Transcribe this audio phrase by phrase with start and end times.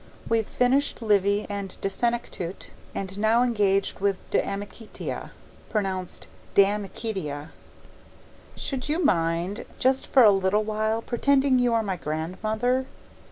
[0.27, 5.29] We've finished Livy and De Senectute and are now engaged with De Amicitia
[5.69, 7.49] (pronounced Damn Icitia).
[8.55, 12.87] Should you mind, just for a little while, pretending you are my grandmother?